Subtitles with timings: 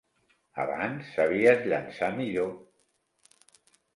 [0.63, 2.51] Abans sabies llançar millor.